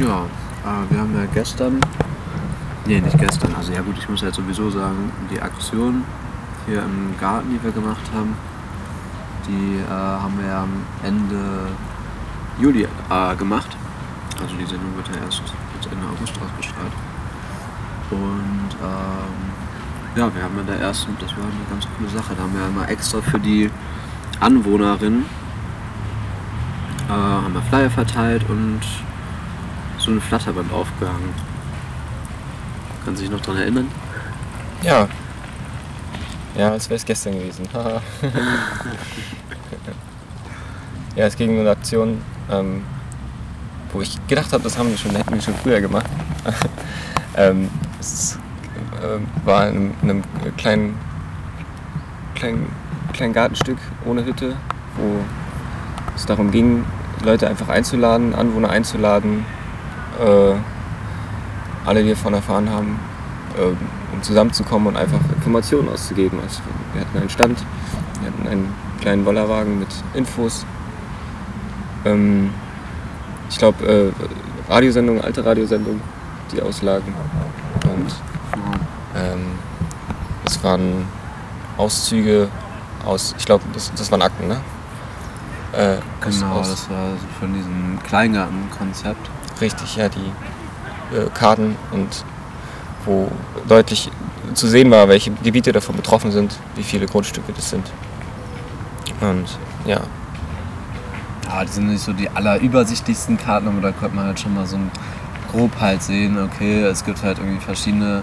Ja, 0.00 0.24
äh, 0.24 0.90
wir 0.90 1.00
haben 1.00 1.14
ja 1.14 1.26
gestern, 1.34 1.78
nee, 2.86 3.00
nicht 3.00 3.18
gestern, 3.18 3.54
also 3.54 3.72
ja 3.72 3.82
gut, 3.82 3.96
ich 3.98 4.08
muss 4.08 4.22
jetzt 4.22 4.36
sowieso 4.36 4.70
sagen, 4.70 5.12
die 5.30 5.40
Aktion 5.40 6.04
hier 6.66 6.82
im 6.82 7.14
Garten, 7.20 7.50
die 7.50 7.62
wir 7.62 7.72
gemacht 7.72 8.02
haben, 8.14 8.34
die 9.46 9.78
äh, 9.78 9.90
haben 9.90 10.38
wir 10.38 10.46
ja 10.46 10.62
am 10.62 10.82
Ende 11.02 11.68
Juli 12.58 12.84
äh, 12.84 13.36
gemacht. 13.36 13.76
Also 14.40 14.54
die 14.56 14.64
Sendung 14.64 14.96
wird 14.96 15.08
ja 15.08 15.24
erst 15.24 15.42
jetzt 15.74 15.92
Ende 15.92 16.06
August 16.06 16.32
ausgestrahlt. 16.40 16.92
Und 18.10 18.70
ähm, 18.82 20.16
ja, 20.16 20.34
wir 20.34 20.42
haben 20.42 20.58
in 20.58 20.66
der 20.66 20.80
ersten, 20.80 21.16
das 21.20 21.30
war 21.36 21.44
eine 21.44 21.68
ganz 21.68 21.86
coole 21.96 22.08
Sache, 22.08 22.34
da 22.34 22.42
haben 22.42 22.54
wir 22.54 22.66
immer 22.66 22.88
extra 22.88 23.20
für 23.20 23.38
die 23.38 23.70
Anwohnerinnen 24.40 25.26
äh, 27.08 27.12
haben 27.12 27.54
wir 27.54 27.62
Flyer 27.62 27.90
verteilt 27.90 28.44
und 28.48 28.80
so 30.02 30.10
ein 30.10 30.20
Flatterband 30.20 30.72
aufgehangen. 30.72 31.32
Kann 33.04 33.16
sich 33.16 33.30
noch 33.30 33.40
daran 33.40 33.60
erinnern? 33.62 33.88
Ja. 34.82 35.08
Ja, 36.56 36.70
als 36.70 36.88
wäre 36.88 36.96
es 36.96 37.04
gestern 37.04 37.34
gewesen. 37.34 37.68
ja, 41.16 41.26
es 41.26 41.36
ging 41.36 41.50
um 41.50 41.60
eine 41.60 41.70
Aktion, 41.70 42.20
ähm, 42.50 42.82
wo 43.92 44.00
ich 44.02 44.18
gedacht 44.26 44.52
habe, 44.52 44.62
das 44.62 44.76
haben 44.76 44.90
wir 44.90 44.98
schon, 44.98 45.12
hätten 45.12 45.32
wir 45.32 45.40
schon 45.40 45.54
früher 45.54 45.80
gemacht. 45.80 46.10
ähm, 47.36 47.70
es 47.98 48.38
äh, 49.00 49.46
war 49.46 49.68
in 49.68 49.76
einem, 49.76 49.94
in 50.02 50.10
einem 50.10 50.22
kleinen, 50.56 50.98
kleinen, 52.34 52.66
kleinen 53.12 53.32
Gartenstück 53.32 53.78
ohne 54.04 54.24
Hütte, 54.24 54.56
wo 54.96 55.20
es 56.14 56.26
darum 56.26 56.50
ging, 56.50 56.84
Leute 57.24 57.48
einfach 57.48 57.68
einzuladen, 57.68 58.34
Anwohner 58.34 58.68
einzuladen, 58.70 59.44
äh, 60.20 60.54
alle, 61.84 62.02
die 62.02 62.10
davon 62.10 62.34
erfahren 62.34 62.70
haben, 62.70 62.98
äh, 63.56 64.14
um 64.14 64.22
zusammenzukommen 64.22 64.88
und 64.88 64.96
einfach 64.96 65.20
Informationen 65.34 65.88
auszugeben. 65.88 66.38
Also 66.42 66.60
wir 66.92 67.00
hatten 67.02 67.18
einen 67.18 67.30
Stand, 67.30 67.58
wir 68.20 68.30
hatten 68.30 68.48
einen 68.48 68.74
kleinen 69.00 69.24
Bollerwagen 69.24 69.78
mit 69.78 69.88
Infos. 70.14 70.64
Ähm, 72.04 72.50
ich 73.48 73.58
glaube, 73.58 73.84
äh, 73.84 74.72
Radiosendungen, 74.72 75.22
alte 75.22 75.44
Radiosendungen, 75.44 76.00
die 76.52 76.62
auslagen. 76.62 77.14
Und 77.84 78.14
ähm, 79.16 79.46
es 80.44 80.62
waren 80.62 81.06
Auszüge 81.76 82.48
aus, 83.04 83.34
ich 83.38 83.44
glaube, 83.44 83.64
das, 83.72 83.92
das 83.94 84.10
waren 84.10 84.22
Akten, 84.22 84.48
ne? 84.48 84.60
Äh, 85.72 85.96
genau, 86.20 86.52
aus, 86.52 86.70
das 86.70 86.90
war 86.90 87.08
von 87.40 87.54
diesem 87.54 87.98
Kleingartenkonzept. 88.02 89.30
Richtig, 89.60 89.96
ja, 89.96 90.08
die 90.08 91.16
äh, 91.16 91.28
Karten 91.34 91.76
und 91.92 92.24
wo 93.04 93.30
deutlich 93.68 94.10
zu 94.54 94.66
sehen 94.66 94.90
war, 94.90 95.08
welche 95.08 95.30
Gebiete 95.30 95.72
davon 95.72 95.96
betroffen 95.96 96.30
sind, 96.30 96.56
wie 96.74 96.82
viele 96.82 97.06
Grundstücke 97.06 97.52
das 97.52 97.70
sind. 97.70 97.84
Und 99.20 99.46
ja. 99.84 100.00
Ja, 101.46 101.64
die 101.64 101.72
sind 101.72 101.88
nicht 101.88 102.02
so 102.02 102.12
die 102.12 102.28
allerübersichtlichsten 102.28 103.36
Karten, 103.36 103.68
aber 103.68 103.80
da 103.80 103.92
konnte 103.92 104.16
man 104.16 104.26
halt 104.26 104.40
schon 104.40 104.54
mal 104.54 104.66
so 104.66 104.78
grob 105.50 105.70
halt 105.80 106.02
sehen, 106.02 106.38
okay, 106.38 106.82
es 106.82 107.04
gibt 107.04 107.22
halt 107.22 107.38
irgendwie 107.38 107.60
verschiedene 107.60 108.22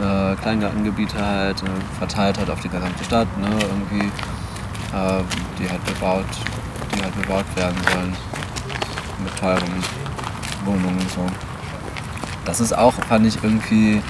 äh, 0.00 0.34
Kleingartengebiete 0.36 1.24
halt, 1.24 1.62
äh, 1.62 1.66
verteilt 1.98 2.38
halt 2.38 2.50
auf 2.50 2.60
die 2.60 2.68
gesamte 2.68 3.04
Stadt, 3.04 3.28
ne, 3.38 3.48
irgendwie, 3.48 4.06
äh, 4.06 5.22
die 5.58 5.68
halt 5.68 5.84
bebaut, 5.86 6.26
die 6.94 7.02
halt 7.02 7.14
bebaut 7.20 7.44
werden 7.56 7.76
sollen. 7.92 8.16
Mit 9.22 9.38
teuren 9.38 10.01
Wohnungen 10.64 10.98
und 10.98 11.10
so. 11.10 11.26
Das 12.44 12.60
ist 12.60 12.76
auch, 12.76 12.94
fand 12.94 13.26
ich 13.26 13.42
irgendwie, 13.42 14.02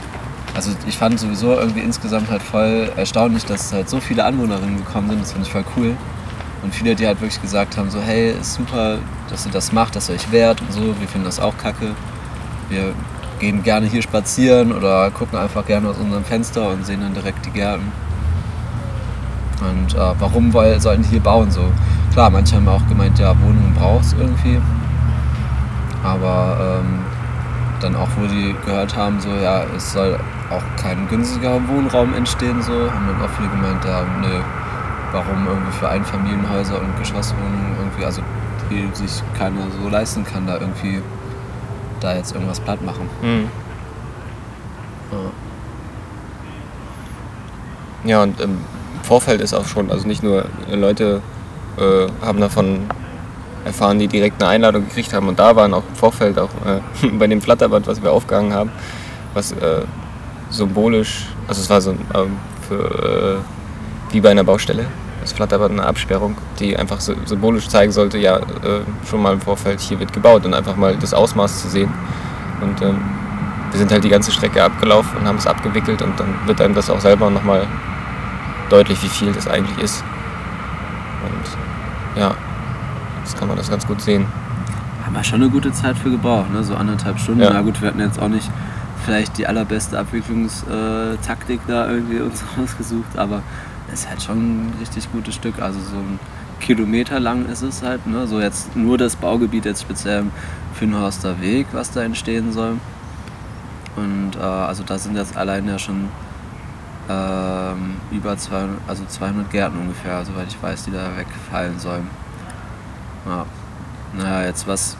also 0.54 0.70
ich 0.86 0.96
fand 0.96 1.20
sowieso 1.20 1.52
irgendwie 1.52 1.80
insgesamt 1.80 2.30
halt 2.30 2.42
voll 2.42 2.90
erstaunlich, 2.96 3.44
dass 3.44 3.72
halt 3.72 3.88
so 3.88 4.00
viele 4.00 4.24
Anwohnerinnen 4.24 4.78
gekommen 4.78 5.10
sind. 5.10 5.22
Das 5.22 5.32
fand 5.32 5.46
ich 5.46 5.52
voll 5.52 5.64
cool. 5.76 5.96
Und 6.62 6.74
viele, 6.74 6.94
die 6.94 7.06
halt 7.06 7.20
wirklich 7.20 7.42
gesagt 7.42 7.76
haben, 7.76 7.90
so 7.90 8.00
hey, 8.00 8.30
ist 8.30 8.54
super, 8.54 8.98
dass 9.28 9.44
ihr 9.46 9.52
das 9.52 9.72
macht, 9.72 9.96
dass 9.96 10.08
ihr 10.08 10.14
euch 10.14 10.30
wehrt 10.30 10.60
und 10.60 10.72
so, 10.72 10.94
wir 11.00 11.08
finden 11.08 11.24
das 11.24 11.40
auch 11.40 11.56
kacke. 11.58 11.90
Wir 12.68 12.94
gehen 13.40 13.62
gerne 13.64 13.86
hier 13.86 14.02
spazieren 14.02 14.72
oder 14.72 15.10
gucken 15.10 15.36
einfach 15.38 15.66
gerne 15.66 15.88
aus 15.88 15.96
unserem 15.98 16.24
Fenster 16.24 16.68
und 16.70 16.86
sehen 16.86 17.00
dann 17.00 17.12
direkt 17.12 17.44
die 17.44 17.50
Gärten. 17.50 17.90
Und 19.60 19.94
äh, 19.94 20.14
warum 20.18 20.52
sollten 20.52 21.02
die 21.02 21.08
hier 21.08 21.20
bauen 21.20 21.50
so? 21.50 21.64
Klar, 22.12 22.30
manche 22.30 22.56
haben 22.56 22.68
auch 22.68 22.86
gemeint, 22.88 23.18
ja, 23.18 23.30
Wohnungen 23.40 23.74
braucht 23.74 24.04
es 24.04 24.12
irgendwie. 24.12 24.60
Aber 26.02 26.80
ähm, 26.80 27.00
dann 27.80 27.96
auch, 27.96 28.08
wo 28.16 28.26
die 28.26 28.54
gehört 28.64 28.96
haben, 28.96 29.20
so, 29.20 29.30
ja, 29.30 29.64
es 29.76 29.92
soll 29.92 30.18
auch 30.50 30.62
kein 30.80 31.08
günstiger 31.08 31.60
Wohnraum 31.68 32.14
entstehen, 32.14 32.62
so, 32.62 32.72
haben 32.72 33.06
dann 33.06 33.22
auch 33.22 33.30
viele 33.36 33.48
gemeint, 33.48 33.84
ja, 33.84 34.02
nö, 34.20 34.40
warum 35.12 35.46
irgendwie 35.46 35.72
für 35.72 35.88
Einfamilienhäuser 35.88 36.80
und 36.80 36.98
Geschosswohnungen 36.98 37.76
irgendwie, 37.78 38.04
also 38.04 38.22
die 38.70 38.88
sich 38.94 39.22
keiner 39.38 39.60
so 39.82 39.88
leisten 39.88 40.24
kann, 40.24 40.46
da 40.46 40.54
irgendwie 40.54 41.02
da 42.00 42.14
jetzt 42.16 42.32
irgendwas 42.34 42.60
platt 42.60 42.82
machen. 42.82 43.08
Mhm. 43.20 43.48
Ja. 48.04 48.10
ja, 48.10 48.22
und 48.22 48.40
im 48.40 48.58
Vorfeld 49.02 49.40
ist 49.40 49.54
auch 49.54 49.66
schon, 49.66 49.90
also 49.90 50.06
nicht 50.06 50.22
nur 50.22 50.46
Leute 50.70 51.20
äh, 51.76 52.06
haben 52.24 52.40
davon 52.40 52.86
erfahren, 53.64 53.98
die 53.98 54.08
direkt 54.08 54.42
eine 54.42 54.50
Einladung 54.50 54.88
gekriegt 54.88 55.12
haben 55.12 55.28
und 55.28 55.38
da 55.38 55.54
waren 55.56 55.74
auch 55.74 55.84
im 55.88 55.94
Vorfeld, 55.94 56.38
auch 56.38 56.50
äh, 56.66 57.06
bei 57.18 57.26
dem 57.26 57.40
Flatterband, 57.40 57.86
was 57.86 58.02
wir 58.02 58.12
aufgehangen 58.12 58.52
haben, 58.52 58.70
was 59.34 59.52
äh, 59.52 59.82
symbolisch, 60.50 61.26
also 61.48 61.60
es 61.60 61.70
war 61.70 61.80
so 61.80 61.92
ähm, 61.92 62.36
für, 62.68 63.40
äh, 63.40 64.12
wie 64.12 64.20
bei 64.20 64.30
einer 64.30 64.44
Baustelle, 64.44 64.86
das 65.20 65.32
Flatterband 65.32 65.72
eine 65.72 65.84
Absperrung, 65.84 66.36
die 66.58 66.76
einfach 66.76 67.00
so, 67.00 67.14
symbolisch 67.24 67.68
zeigen 67.68 67.92
sollte, 67.92 68.18
ja, 68.18 68.38
äh, 68.38 68.80
schon 69.08 69.22
mal 69.22 69.32
im 69.32 69.40
Vorfeld, 69.40 69.80
hier 69.80 69.98
wird 70.00 70.12
gebaut 70.12 70.44
und 70.44 70.54
einfach 70.54 70.76
mal 70.76 70.96
das 70.96 71.14
Ausmaß 71.14 71.62
zu 71.62 71.68
sehen. 71.68 71.92
Und 72.60 72.82
ähm, 72.82 73.00
wir 73.70 73.78
sind 73.78 73.90
halt 73.90 74.04
die 74.04 74.08
ganze 74.08 74.32
Strecke 74.32 74.62
abgelaufen 74.62 75.18
und 75.18 75.26
haben 75.26 75.38
es 75.38 75.46
abgewickelt 75.46 76.02
und 76.02 76.18
dann 76.18 76.34
wird 76.46 76.60
einem 76.60 76.74
das 76.74 76.90
auch 76.90 77.00
selber 77.00 77.30
nochmal 77.30 77.66
deutlich, 78.68 79.02
wie 79.02 79.08
viel 79.08 79.32
das 79.32 79.48
eigentlich 79.48 79.78
ist. 79.78 80.04
Und 81.24 82.20
ja, 82.20 82.34
jetzt 83.22 83.38
kann 83.38 83.48
man 83.48 83.56
das 83.56 83.70
ganz 83.70 83.86
gut 83.86 84.00
sehen. 84.00 84.26
Haben 85.04 85.14
wir 85.14 85.24
schon 85.24 85.42
eine 85.42 85.50
gute 85.50 85.72
Zeit 85.72 85.96
für 85.96 86.10
gebraucht, 86.10 86.52
ne? 86.52 86.62
so 86.62 86.74
anderthalb 86.74 87.18
Stunden. 87.18 87.42
Ja. 87.42 87.50
Na 87.52 87.62
gut, 87.62 87.80
wir 87.80 87.88
hatten 87.88 88.00
jetzt 88.00 88.20
auch 88.20 88.28
nicht 88.28 88.50
vielleicht 89.04 89.38
die 89.38 89.46
allerbeste 89.46 89.98
Abwicklungstaktik 89.98 91.60
da 91.66 91.90
irgendwie 91.90 92.20
uns 92.20 92.44
rausgesucht, 92.58 93.16
aber 93.16 93.42
es 93.92 94.00
ist 94.00 94.08
halt 94.08 94.22
schon 94.22 94.36
ein 94.38 94.74
richtig 94.80 95.10
gutes 95.12 95.34
Stück. 95.34 95.60
Also 95.60 95.80
so 95.80 95.96
ein 95.96 96.18
Kilometer 96.60 97.20
lang 97.20 97.46
ist 97.46 97.62
es 97.62 97.82
halt. 97.82 98.06
Ne? 98.06 98.26
So 98.26 98.40
jetzt 98.40 98.76
nur 98.76 98.96
das 98.96 99.16
Baugebiet 99.16 99.64
jetzt 99.64 99.82
speziell 99.82 100.24
für 100.74 100.86
den 100.86 100.98
Horster 100.98 101.40
Weg, 101.40 101.66
was 101.72 101.90
da 101.90 102.02
entstehen 102.02 102.52
soll. 102.52 102.76
Und 103.96 104.36
äh, 104.36 104.40
also 104.40 104.82
da 104.84 104.98
sind 104.98 105.16
jetzt 105.16 105.36
allein 105.36 105.66
ja 105.68 105.78
schon 105.78 106.08
ähm, 107.10 107.96
über 108.10 108.36
200, 108.36 108.76
also 108.86 109.04
200 109.04 109.50
Gärten 109.50 109.78
ungefähr, 109.78 110.24
soweit 110.24 110.48
ich 110.48 110.62
weiß, 110.62 110.84
die 110.84 110.92
da 110.92 111.16
wegfallen 111.16 111.78
sollen. 111.78 112.08
Naja, 114.16 114.46
jetzt 114.46 114.66
was 114.66 114.96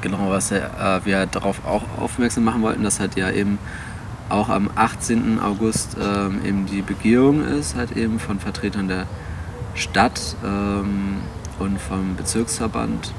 genau, 0.00 0.30
was 0.30 0.52
äh, 0.52 0.60
wir 1.04 1.26
darauf 1.26 1.64
auch 1.66 1.82
aufmerksam 1.98 2.44
machen 2.44 2.62
wollten, 2.62 2.84
dass 2.84 3.00
halt 3.00 3.16
ja 3.16 3.30
eben 3.30 3.58
auch 4.28 4.48
am 4.48 4.70
18. 4.74 5.40
August 5.40 5.96
ähm, 6.00 6.40
eben 6.44 6.66
die 6.66 6.82
Begehung 6.82 7.44
ist, 7.44 7.76
halt 7.76 7.96
eben 7.96 8.18
von 8.18 8.40
Vertretern 8.40 8.88
der 8.88 9.06
Stadt 9.74 10.36
ähm, 10.44 11.18
und 11.58 11.80
vom 11.80 12.16
Bezirksverband. 12.16 13.12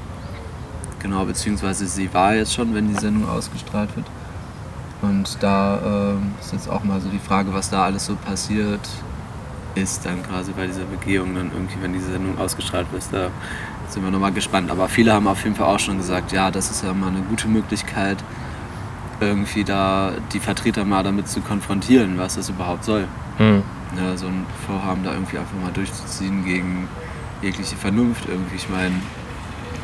Genau, 1.00 1.24
beziehungsweise 1.24 1.86
sie 1.86 2.12
war 2.12 2.34
jetzt 2.34 2.54
schon, 2.54 2.74
wenn 2.74 2.88
die 2.88 2.98
Sendung 2.98 3.28
ausgestrahlt 3.28 3.94
wird. 3.96 4.06
Und 5.00 5.38
da 5.40 6.14
ähm, 6.16 6.34
ist 6.40 6.52
jetzt 6.52 6.68
auch 6.68 6.82
mal 6.82 7.00
so 7.00 7.08
die 7.08 7.20
Frage, 7.20 7.54
was 7.54 7.70
da 7.70 7.84
alles 7.84 8.06
so 8.06 8.16
passiert 8.16 8.80
ist, 9.76 10.04
dann 10.04 10.22
quasi 10.24 10.52
bei 10.52 10.66
dieser 10.66 10.84
Begehung, 10.84 11.34
dann 11.36 11.52
irgendwie, 11.52 11.80
wenn 11.80 11.92
diese 11.92 12.10
Sendung 12.10 12.36
ausgestrahlt 12.38 12.90
wird, 12.92 13.04
da 13.12 13.30
sind 13.92 14.04
wir 14.04 14.10
nochmal 14.10 14.32
gespannt. 14.32 14.70
Aber 14.70 14.88
viele 14.88 15.12
haben 15.12 15.26
auf 15.26 15.42
jeden 15.44 15.56
Fall 15.56 15.66
auch 15.66 15.78
schon 15.78 15.98
gesagt, 15.98 16.32
ja, 16.32 16.50
das 16.50 16.70
ist 16.70 16.82
ja 16.82 16.92
mal 16.92 17.08
eine 17.08 17.20
gute 17.22 17.48
Möglichkeit, 17.48 18.18
irgendwie 19.20 19.64
da 19.64 20.12
die 20.32 20.40
Vertreter 20.40 20.84
mal 20.84 21.02
damit 21.02 21.28
zu 21.28 21.40
konfrontieren, 21.40 22.18
was 22.18 22.36
das 22.36 22.48
überhaupt 22.48 22.84
soll. 22.84 23.06
Mhm. 23.38 23.62
Ja, 23.96 24.16
so 24.16 24.26
ein 24.26 24.46
Vorhaben 24.66 25.02
da 25.02 25.12
irgendwie 25.12 25.38
einfach 25.38 25.58
mal 25.62 25.72
durchzuziehen 25.72 26.44
gegen 26.44 26.88
jegliche 27.42 27.76
Vernunft 27.76 28.28
irgendwie. 28.28 28.56
Ich 28.56 28.68
meine, 28.68 28.94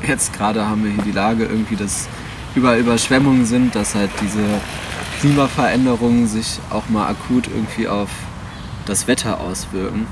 jetzt 0.06 0.32
gerade 0.32 0.66
haben 0.66 0.84
wir 0.84 0.92
hier 0.92 1.04
die 1.04 1.12
Lage 1.12 1.44
irgendwie, 1.44 1.76
dass 1.76 2.08
überall 2.54 2.78
Überschwemmungen 2.78 3.46
sind, 3.46 3.74
dass 3.74 3.94
halt 3.94 4.10
diese 4.20 4.44
Klimaveränderungen 5.20 6.26
sich 6.26 6.60
auch 6.70 6.88
mal 6.88 7.08
akut 7.08 7.48
irgendwie 7.48 7.88
auf 7.88 8.10
das 8.86 9.08
Wetter 9.08 9.40
auswirken. 9.40 10.06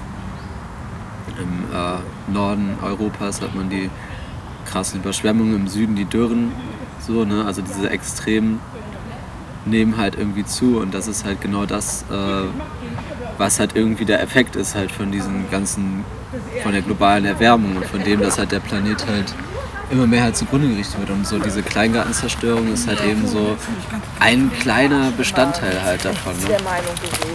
Im 1.38 1.75
äh, 1.75 2.32
Norden 2.32 2.79
Europas 2.82 3.40
hat 3.40 3.55
man 3.55 3.70
die 3.70 3.90
krassen 4.70 5.00
Überschwemmungen, 5.00 5.55
im 5.55 5.69
Süden 5.69 5.96
die 5.96 6.05
Dürren. 6.05 6.52
So, 7.00 7.25
ne? 7.25 7.44
Also 7.44 7.62
diese 7.62 7.90
Extremen 7.90 8.61
nehmen 9.64 9.96
halt 9.96 10.17
irgendwie 10.17 10.44
zu 10.44 10.79
und 10.79 10.93
das 10.94 11.06
ist 11.08 11.25
halt 11.25 11.40
genau 11.40 11.67
das, 11.67 12.05
äh, 12.11 12.49
was 13.38 13.61
halt 13.61 13.76
irgendwie 13.76 14.05
der 14.05 14.23
Effekt 14.23 14.56
ist 14.56 14.75
halt 14.75 14.90
von 14.90 15.12
diesen 15.12 15.50
ganzen, 15.50 16.05
von 16.62 16.73
der 16.73 16.82
globalen 16.82 17.25
Erwärmung 17.25 17.76
und 17.76 17.87
von 17.87 18.02
dem, 18.02 18.20
dass 18.20 18.38
halt 18.38 18.52
der 18.52 18.61
Planet 18.61 19.06
halt 19.06 19.34
immer 19.90 20.06
mehr 20.06 20.23
halt 20.23 20.37
zugrunde 20.37 20.69
gerichtet 20.69 20.99
wird 20.99 21.11
und 21.11 21.26
so 21.26 21.38
diese 21.38 21.62
Kleingartenzerstörung 21.62 22.73
ist 22.73 22.88
halt 22.88 23.05
eben 23.05 23.26
so 23.26 23.56
ein 24.20 24.50
kleiner 24.61 25.11
Bestandteil 25.11 25.82
halt 25.82 26.05
davon. 26.05 26.32
Ne? 26.40 26.56